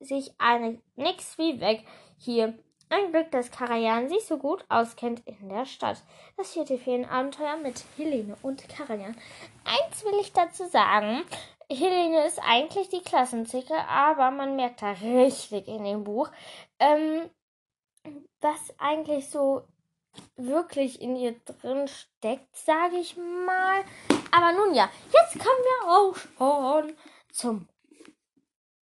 [0.00, 1.84] sich einig, nix wie weg
[2.18, 2.58] hier.
[2.88, 6.02] Ein Glück, dass Karajan sich so gut auskennt in der Stadt.
[6.36, 9.16] Das vierte Ferienabenteuer mit Helene und Karajan.
[9.64, 11.24] Eins will ich dazu sagen.
[11.70, 16.30] Helene ist eigentlich die Klassenzicke, aber man merkt da richtig in dem Buch,
[16.78, 17.30] ähm,
[18.40, 19.62] was eigentlich so
[20.36, 23.84] wirklich in ihr drin steckt, sage ich mal.
[24.30, 26.96] Aber nun ja, jetzt kommen wir auch schon
[27.30, 27.68] zum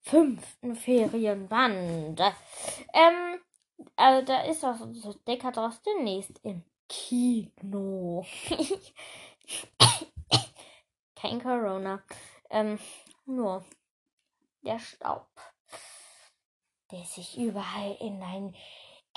[0.00, 2.20] fünften Ferienband.
[2.92, 3.40] Ähm,
[3.96, 8.26] also da ist auch so Decker draus demnächst im Kino.
[11.14, 12.02] Kein Corona.
[12.50, 12.78] Ähm,
[13.26, 13.64] nur
[14.62, 15.28] der Staub,
[16.90, 18.54] der sich überall in dein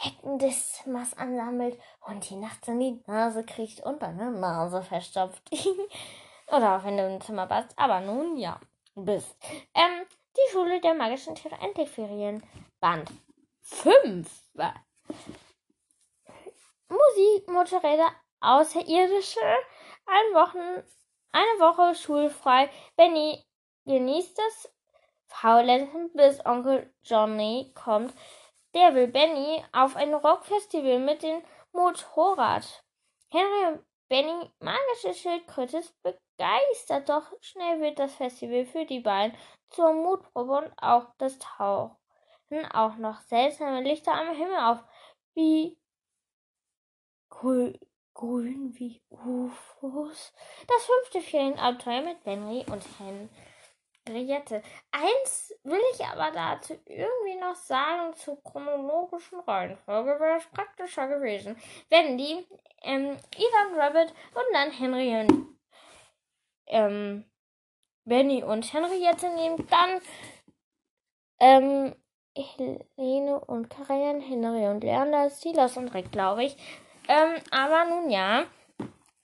[0.03, 5.49] Ecken des Zimmers ansammelt und die nachts in die Nase kriegt und deine Nase verstopft.
[6.47, 7.77] Oder auch wenn du im Zimmer bist.
[7.77, 8.59] Aber nun ja,
[8.95, 9.35] bist.
[9.73, 12.43] Ähm, die Schule der magischen Tiere Endlich-Ferien.
[12.79, 13.09] Band
[13.61, 14.29] 5.
[16.89, 18.11] Musik, Motorräder,
[18.41, 19.39] Außerirdische.
[20.05, 20.83] Ein Wochen,
[21.31, 22.69] eine Woche schulfrei.
[22.97, 23.43] Benny
[23.85, 24.73] genießt das
[25.27, 28.13] Faulenzen, bis Onkel Johnny kommt.
[28.73, 32.83] Der will Benny auf ein Rockfestival mit dem Motorrad.
[33.29, 39.37] Henry und Benny, magische Schildkröte, ist begeistert, doch schnell wird das Festival für die beiden
[39.69, 41.97] zur Mutprobe und auch das Tauchen
[42.71, 44.83] auch noch seltsame Lichter am Himmel auf,
[45.33, 45.77] wie
[47.29, 47.79] grün,
[48.13, 50.33] grün wie UFOs.
[50.67, 53.29] Das fünfte Ferienabenteuer mit Benry und Hen.
[54.07, 54.61] Henriette.
[54.91, 61.55] Eins will ich aber dazu irgendwie noch sagen zur chronologischen Reihenfolge, wäre es praktischer gewesen,
[61.89, 62.45] wenn die
[62.83, 65.57] ähm, Ethan Rabbit und dann Henry und
[66.67, 67.25] ähm,
[68.05, 70.01] Benny und Henriette nehmen, dann
[71.39, 71.95] ähm,
[72.35, 76.57] Helene und Karajan, Henry und Leander, Silas und Rick, glaube ich.
[77.07, 78.45] Ähm, aber nun ja,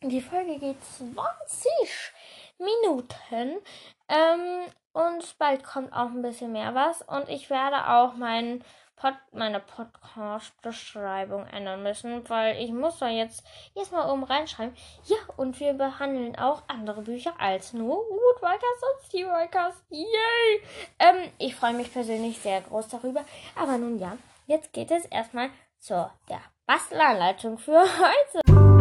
[0.01, 2.13] die Folge geht 20
[2.59, 3.61] Minuten.
[4.09, 7.01] Ähm, und bald kommt auch ein bisschen mehr was.
[7.03, 8.63] Und ich werde auch meinen
[8.95, 14.75] Pod meine Podcast-Beschreibung ändern müssen, weil ich muss da jetzt erstmal oben reinschreiben.
[15.05, 19.75] Ja, und wir behandeln auch andere Bücher als nur Woodwalkers und Steelwalkers.
[19.89, 20.61] Yay!
[20.99, 23.23] Ähm, ich freue mich persönlich sehr groß darüber.
[23.55, 24.17] Aber nun ja,
[24.47, 28.78] jetzt geht es erstmal zur der Bastelanleitung für heute.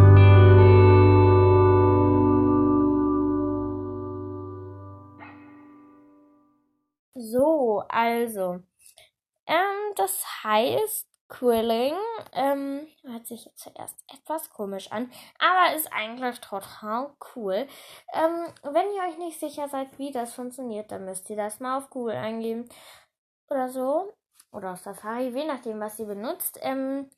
[7.30, 8.60] So, also.
[9.46, 11.94] Ähm, das heißt, Quilling
[12.32, 17.66] ähm, hört sich zuerst etwas komisch an, aber ist eigentlich total cool.
[18.14, 21.78] Ähm, wenn ihr euch nicht sicher seid, wie das funktioniert, dann müsst ihr das mal
[21.78, 22.68] auf Google eingeben
[23.50, 24.12] oder so.
[24.52, 26.58] Oder auf Safari, je nachdem, was ihr benutzt.
[26.62, 27.10] Ähm,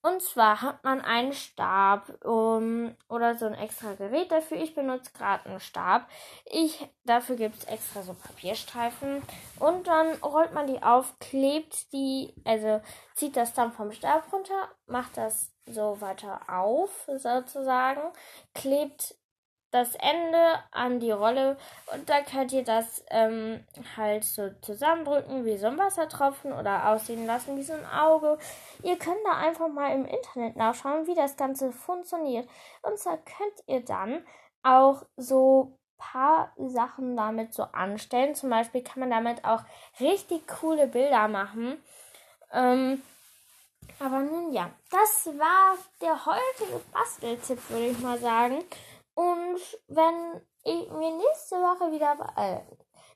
[0.00, 4.56] und zwar hat man einen Stab um, oder so ein extra Gerät dafür.
[4.58, 6.08] Ich benutze gerade einen Stab.
[6.44, 9.22] Ich, dafür gibt es extra so Papierstreifen.
[9.58, 12.80] Und dann rollt man die auf, klebt die, also
[13.14, 18.02] zieht das dann vom Stab runter, macht das so weiter auf sozusagen,
[18.54, 19.16] klebt
[19.70, 21.56] das Ende an die Rolle
[21.92, 23.64] und da könnt ihr das ähm,
[23.96, 28.38] halt so zusammendrücken wie so ein Wassertropfen oder aussehen lassen wie so ein Auge.
[28.82, 32.48] Ihr könnt da einfach mal im Internet nachschauen, wie das Ganze funktioniert.
[32.82, 34.24] Und zwar könnt ihr dann
[34.62, 38.34] auch so paar Sachen damit so anstellen.
[38.34, 39.62] Zum Beispiel kann man damit auch
[40.00, 41.82] richtig coole Bilder machen.
[42.52, 43.02] Ähm,
[43.98, 48.62] aber nun ja, das war der heutige Basteltipp, würde ich mal sagen.
[49.18, 52.60] Und wenn ich mir nächste Woche wieder, äh,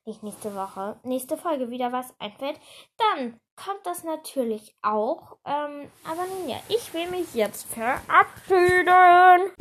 [0.05, 2.59] nicht nächste Woche, nächste Folge wieder was einfällt,
[2.99, 5.37] dann kommt das natürlich auch.
[5.45, 9.53] Ähm, aber nun ja, ich will mich jetzt verabschieden.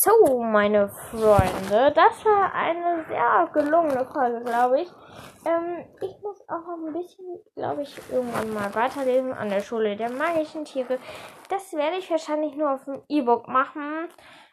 [0.00, 4.88] So, meine Freunde, das war eine sehr gelungene Folge, glaube ich.
[5.44, 10.12] Ähm, ich muss auch ein bisschen, glaube ich, irgendwann mal weiterlesen an der Schule der
[10.12, 11.00] magischen Tiere.
[11.48, 14.06] Das werde ich wahrscheinlich nur auf dem E-Book machen,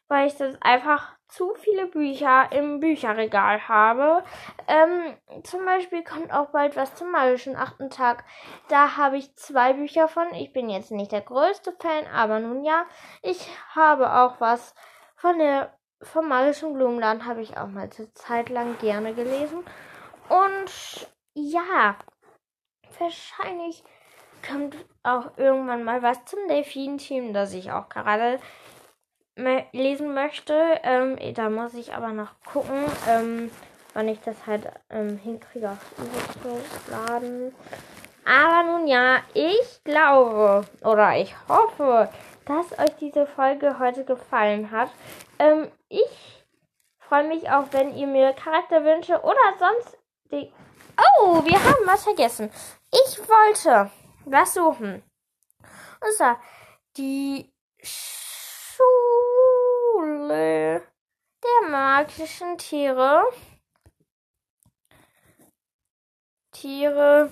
[0.07, 4.23] weil ich das einfach zu viele Bücher im Bücherregal habe.
[4.67, 8.23] Ähm, zum Beispiel kommt auch bald was zum magischen achten Tag.
[8.69, 10.33] Da habe ich zwei Bücher von.
[10.33, 12.85] Ich bin jetzt nicht der größte Fan, aber nun ja.
[13.21, 14.73] Ich habe auch was
[15.25, 19.63] von der vom magischen Blumenland habe ich auch mal eine Zeit lang gerne gelesen.
[20.29, 21.95] Und ja,
[22.99, 23.83] wahrscheinlich
[24.47, 28.39] kommt auch irgendwann mal was zum Delfin-Team, das ich auch gerade
[29.71, 30.53] lesen möchte.
[30.83, 33.49] Ähm, da muss ich aber noch gucken, ähm,
[33.95, 35.75] wann ich das halt ähm, hinkriege,
[36.43, 37.51] zu laden.
[38.25, 42.09] Aber nun ja, ich glaube oder ich hoffe,
[42.45, 44.91] dass euch diese Folge heute gefallen hat.
[45.39, 46.45] Ähm, ich
[46.99, 49.97] freue mich auch, wenn ihr mir Charakterwünsche oder sonst.
[51.19, 52.51] Oh, wir haben was vergessen.
[52.91, 53.91] Ich wollte
[54.25, 55.03] was suchen.
[56.01, 56.39] Und zwar
[56.97, 58.81] die Schule
[61.43, 63.25] der magischen Tiere.
[66.51, 67.29] Tiere.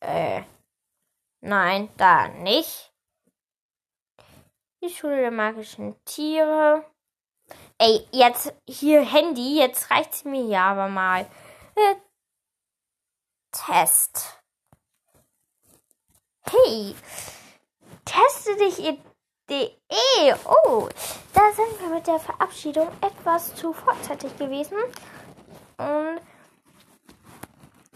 [0.00, 0.42] Äh.
[1.40, 2.92] Nein, da nicht.
[4.86, 6.84] Die Schule der magischen Tiere.
[7.78, 11.26] Ey, jetzt hier Handy, jetzt reicht's mir hier aber mal.
[11.74, 11.96] Äh,
[13.50, 14.40] Test.
[16.48, 16.94] Hey,
[18.04, 20.34] teste dich in.de.
[20.44, 20.88] Oh,
[21.32, 24.78] da sind wir mit der Verabschiedung etwas zu vorzeitig gewesen.
[25.78, 26.20] Und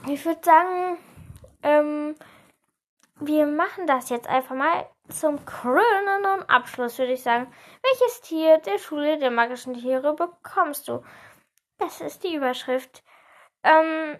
[0.09, 0.99] ich würde sagen,
[1.63, 2.17] ähm,
[3.21, 8.79] wir machen das jetzt einfach mal zum krönenden Abschluss würde ich sagen, welches Tier der
[8.79, 11.03] Schule der magischen Tiere bekommst du?
[11.79, 13.03] Das ist die Überschrift.
[13.63, 14.19] Ähm,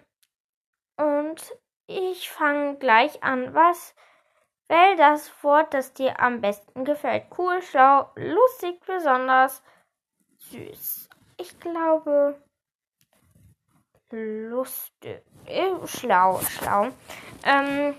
[0.97, 3.53] und ich fange gleich an.
[3.53, 3.95] Was
[4.67, 7.25] wähl das Wort, das dir am besten gefällt?
[7.37, 9.63] Cool, schlau, lustig, besonders,
[10.37, 11.09] süß.
[11.37, 12.41] Ich glaube,
[14.11, 16.89] lustig, äh, schlau, schlau.
[17.43, 17.95] Ähm,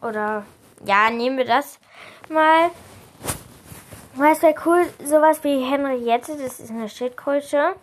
[0.00, 0.44] oder
[0.84, 1.78] ja, nehmen wir das
[2.28, 2.70] mal.
[4.14, 7.76] Was wäre cool, sowas wie Henriette, das ist eine Schildkröte,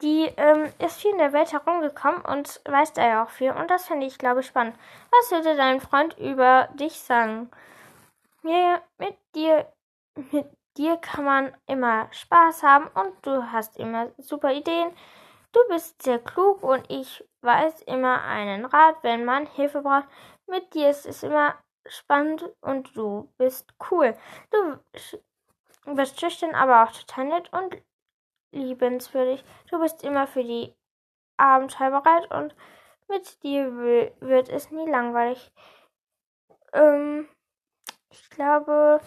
[0.00, 3.50] die ähm, ist viel in der Welt herumgekommen und weiß da ja auch viel.
[3.50, 4.76] Und das finde ich, glaube ich, spannend.
[5.10, 7.50] Was würde dein Freund über dich sagen?
[8.42, 9.66] Mir, mit dir,
[10.32, 14.90] mit dir kann man immer Spaß haben und du hast immer super Ideen.
[15.52, 20.08] Du bist sehr klug und ich weiß immer einen Rat, wenn man Hilfe braucht.
[20.46, 21.54] Mit dir ist es immer
[21.86, 24.16] spannend und du bist cool.
[24.50, 27.76] Du bist schüchtern, aber auch total nett und
[28.52, 29.44] liebenswürdig.
[29.70, 30.74] Du bist immer für die
[31.36, 32.54] Abenteuer bereit und
[33.08, 33.76] mit dir
[34.20, 35.52] wird es nie langweilig.
[36.72, 37.28] Ähm,
[38.10, 39.00] ich glaube,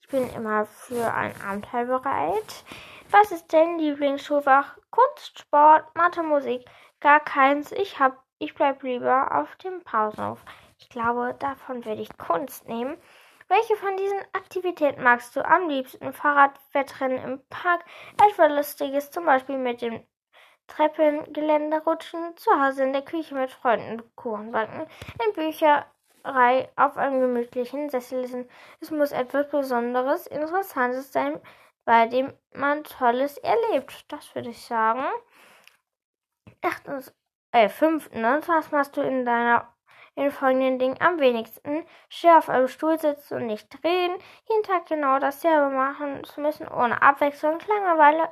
[0.00, 2.64] ich bin immer für ein Abenteuer bereit.
[3.10, 4.76] Was ist dein Lieblingsschulfach?
[4.90, 6.64] Kunst, Sport, Mathe, Musik?
[7.00, 7.72] Gar keins.
[7.72, 10.44] Ich hab, ich bleib lieber auf dem Pausenhof.
[10.84, 12.98] Ich glaube, davon würde ich Kunst nehmen.
[13.48, 16.12] Welche von diesen Aktivitäten magst du am liebsten?
[16.12, 17.86] Fahrradwettrennen im Park,
[18.22, 20.06] etwas Lustiges, zum Beispiel mit dem
[20.66, 24.86] Treppengeländer rutschen, zu Hause in der Küche mit Freunden Kuchen backen,
[25.26, 28.50] in Bücherei auf einem gemütlichen Sessel lesen.
[28.80, 31.40] Es muss etwas Besonderes, Interessantes sein,
[31.86, 34.04] bei dem man Tolles erlebt.
[34.12, 35.06] Das würde ich sagen.
[36.60, 37.14] Achtens,
[37.52, 39.73] äh, fünftens, was machst du in deiner
[40.16, 41.84] in folgenden Dingen am wenigsten.
[42.08, 44.16] Schwer auf einem Stuhl sitzen und nicht reden,
[44.48, 48.28] jeden Tag genau dasselbe machen zu müssen, ohne Abwechslung, Langeweile,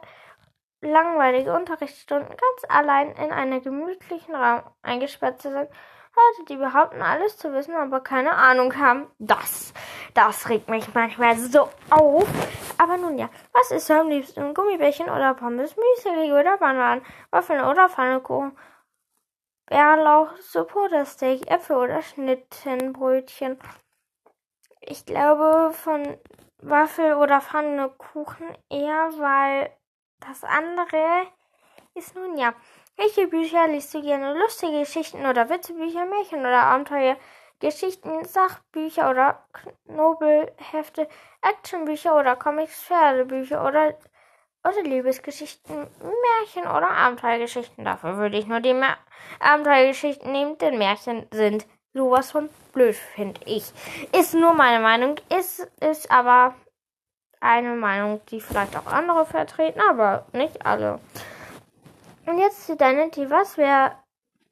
[0.80, 5.68] langweilige Unterrichtsstunden, ganz allein in einem gemütlichen Raum eingesperrt zu sein.
[6.14, 9.06] Leute, die behaupten, alles zu wissen, aber keine Ahnung haben.
[9.18, 9.72] Das,
[10.12, 12.28] das regt mich manchmal so auf.
[12.76, 14.52] Aber nun ja, was ist am liebsten?
[14.52, 18.52] Gummibärchen oder Pommes, Müsli oder Bananen, Waffeln oder Pfannkuchen?
[19.66, 20.32] Bärlauch,
[20.74, 23.58] oder Steak, Äpfel oder Schnittenbrötchen.
[24.80, 26.18] Ich glaube von
[26.58, 29.70] Waffel oder Pfannkuchen eher, weil
[30.20, 31.26] das andere
[31.94, 32.54] ist nun ja.
[32.96, 34.38] Welche Bücher liest du gerne?
[34.38, 37.16] Lustige Geschichten oder Witzebücher, Märchen oder Abenteuer,
[37.58, 39.46] Geschichten, Sachbücher oder
[39.86, 41.08] Knobelhefte,
[41.42, 43.96] Actionbücher oder Comics, Pferdebücher oder
[44.64, 47.84] oder Liebesgeschichten, Märchen oder Abenteuergeschichten.
[47.84, 48.96] Dafür würde ich nur die Mer
[49.40, 53.72] Abenteuergeschichten nehmen, denn Märchen sind sowas von blöd, finde ich.
[54.16, 56.54] Ist nur meine Meinung, ist, ist aber
[57.40, 61.00] eine Meinung, die vielleicht auch andere vertreten, aber nicht alle.
[62.26, 63.30] Und jetzt zu deinem Tier.
[63.30, 63.96] Was wäre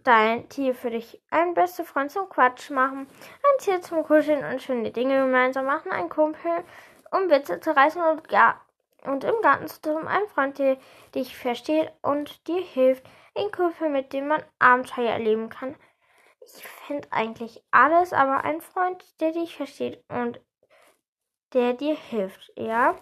[0.03, 1.23] dein Tier für dich?
[1.31, 5.93] Ein bester Freund zum Quatsch machen, ein Tier zum Kuscheln und schöne Dinge gemeinsam machen,
[5.93, 6.65] ein Kumpel,
[7.13, 8.61] um Witze zu reißen und gar
[9.05, 10.77] und im Garten zu tun, ein Freund, der
[11.15, 13.05] dich versteht und dir hilft,
[13.37, 15.77] ein Kumpel, mit dem man Abenteuer erleben kann.
[16.41, 20.41] Ich finde eigentlich alles, aber ein Freund, der dich versteht und
[21.53, 22.95] der dir hilft, ja?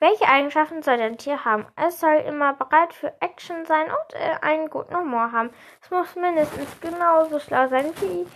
[0.00, 1.66] Welche Eigenschaften soll dein Tier haben?
[1.76, 5.50] Es soll immer bereit für Action sein und äh, einen guten Humor haben.
[5.80, 8.26] Es muss mindestens genauso schlau sein wie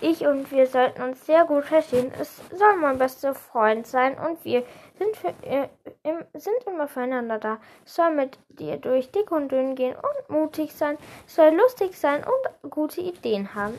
[0.00, 2.12] ich und wir sollten uns sehr gut verstehen.
[2.18, 4.64] Es soll mein bester Freund sein und wir
[4.98, 5.68] sind, für, äh,
[6.02, 7.58] im, sind immer füreinander da.
[7.84, 10.98] Es soll mit dir durch dick und dünn gehen und mutig sein.
[11.26, 13.78] Es soll lustig sein und gute Ideen haben.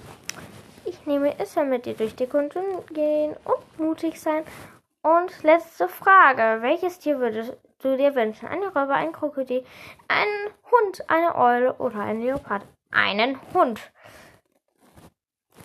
[0.86, 4.44] Ich nehme, es soll mit dir durch dick und dünn gehen und mutig sein.
[5.02, 6.62] Und letzte Frage.
[6.62, 8.48] Welches Tier würdest du dir wünschen?
[8.48, 9.66] Eine Robbe, ein Krokodil,
[10.08, 12.64] einen Hund, eine Eule oder ein Leopard?
[12.92, 13.80] Einen Hund.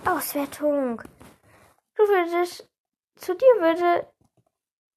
[0.05, 1.03] Auswertung.
[1.97, 2.69] Du würdest,
[3.17, 4.07] zu dir würde,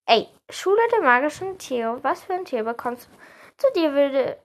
[0.06, 3.18] ey, Schule der magischen Tiere, was für ein Tier bekommst du?
[3.58, 4.38] Zu dir würde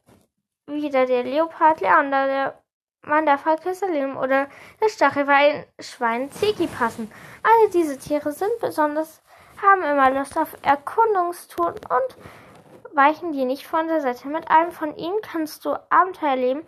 [0.67, 2.63] wieder der Leopard Leander, der
[3.03, 4.49] Wanderfalke Salim oder
[4.81, 7.11] das Stachelschwein Zeki passen.
[7.43, 9.23] Alle diese Tiere sind besonders,
[9.61, 14.29] haben immer Lust auf Erkundungstour und weichen dir nicht von der Seite.
[14.29, 16.67] Mit einem von ihnen kannst du Abenteuer leben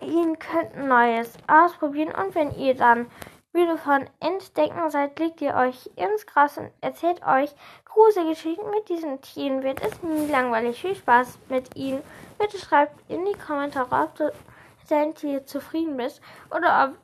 [0.00, 3.10] Ihr könnt Neues ausprobieren und wenn ihr dann
[3.58, 7.50] müde von Entdecken seid, legt ihr euch ins Gras und erzählt euch
[7.84, 9.64] gruselige Geschichten mit diesen Tieren.
[9.64, 10.80] Wird es nie langweilig.
[10.80, 12.02] Viel Spaß mit ihnen.
[12.38, 16.20] Bitte schreibt in die Kommentare, ob du mit deinem Tier zufrieden bist
[16.54, 16.98] oder ob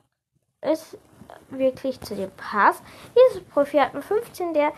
[0.61, 0.97] es
[1.49, 2.81] wirklich zu dir passt.
[3.17, 4.71] Dieses Profi hat 15 der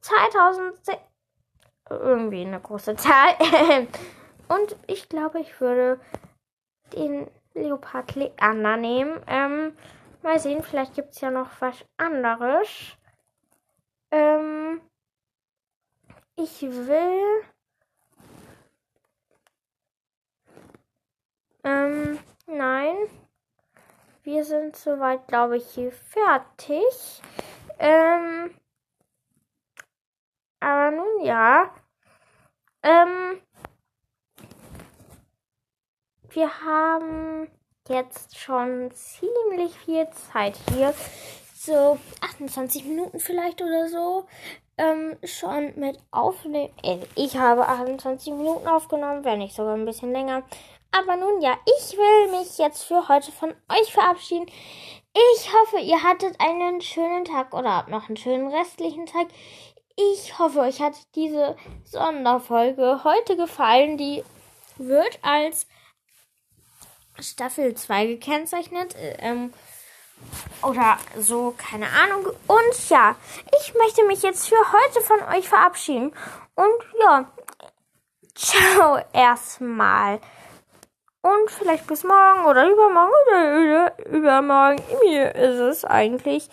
[0.00, 1.00] 1000, 2000,
[1.90, 3.34] irgendwie eine große Zahl.
[4.48, 5.98] und ich glaube, ich würde
[6.94, 9.20] den Leopard Leander nehmen.
[9.26, 9.72] Ähm,
[10.22, 12.96] mal sehen, vielleicht gibt es ja noch was anderes.
[14.10, 14.80] Ähm,
[16.36, 17.44] ich will.
[21.64, 22.96] Ähm, nein.
[24.22, 27.22] Wir sind soweit, glaube ich, hier fertig.
[27.78, 28.54] Ähm,
[30.60, 31.74] aber nun ja.
[32.82, 33.40] Ähm,
[36.30, 37.50] wir haben
[37.88, 40.94] jetzt schon ziemlich viel Zeit hier.
[41.54, 44.26] So 28 Minuten vielleicht oder so.
[44.76, 46.72] Ähm, schon mit aufnehmen.
[46.84, 50.44] Äh, ich habe 28 Minuten aufgenommen, wenn nicht sogar ein bisschen länger.
[50.92, 54.46] Aber nun ja, ich will mich jetzt für heute von euch verabschieden.
[55.34, 59.26] Ich hoffe, ihr hattet einen schönen Tag oder habt noch einen schönen restlichen Tag.
[59.96, 63.98] Ich hoffe, euch hat diese Sonderfolge heute gefallen.
[63.98, 64.22] Die
[64.76, 65.66] wird als
[67.20, 68.94] Staffel 2 gekennzeichnet.
[69.18, 69.52] Ähm,
[70.62, 72.26] oder so, keine Ahnung.
[72.46, 73.16] Und ja,
[73.60, 76.12] ich möchte mich jetzt für heute von euch verabschieden.
[76.54, 77.30] Und ja,
[78.34, 80.20] ciao erstmal.
[81.20, 84.82] Und vielleicht bis morgen oder übermorgen oder übermorgen.
[85.04, 86.48] Mir ist es eigentlich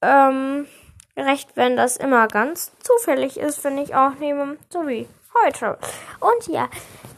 [0.00, 0.66] ähm,
[1.16, 5.08] recht, wenn das immer ganz zufällig ist, wenn ich aufnehme, so wie
[5.42, 5.78] heute.
[6.20, 6.68] Und ja,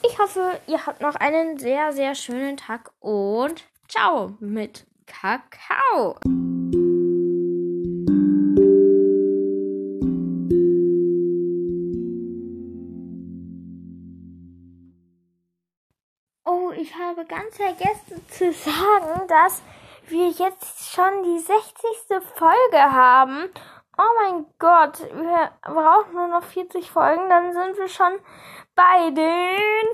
[0.05, 6.17] ich hoffe, ihr habt noch einen sehr, sehr schönen Tag und ciao mit Kakao.
[16.45, 19.63] Oh, ich habe ganz vergessen zu sagen, dass
[20.09, 22.25] wir jetzt schon die 60.
[22.37, 23.51] Folge haben.
[23.99, 28.19] Oh mein Gott, wir brauchen nur noch 40 Folgen, dann sind wir schon
[28.75, 29.87] bei den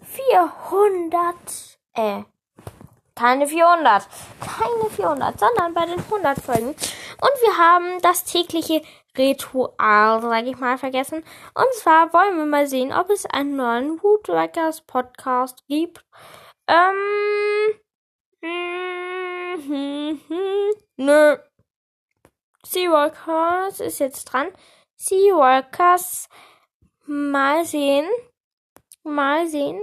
[0.00, 1.78] 400.
[1.92, 2.22] Äh,
[3.14, 4.08] keine 400.
[4.40, 6.68] Keine 400, sondern bei den 100 Folgen.
[6.68, 6.76] Und
[7.42, 8.82] wir haben das tägliche
[9.16, 11.22] Ritual, sage ich mal, vergessen.
[11.54, 16.04] Und zwar wollen wir mal sehen, ob es einen neuen Woodworkers Podcast gibt.
[16.66, 16.94] Ähm.
[18.42, 21.36] Hm, hm, nö.
[22.64, 24.48] Seaworkers ist jetzt dran.
[24.96, 26.28] Seaworkers.
[27.06, 28.08] Mal sehen.
[29.02, 29.80] Mal sehen.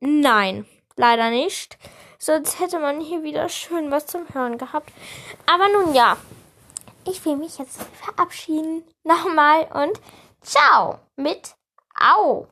[0.00, 1.78] Nein, leider nicht.
[2.18, 4.92] Sonst hätte man hier wieder schön was zum Hören gehabt.
[5.46, 6.16] Aber nun ja,
[7.06, 8.84] ich will mich jetzt verabschieden.
[9.04, 10.00] Nochmal und
[10.42, 11.54] ciao mit
[11.98, 12.46] Au.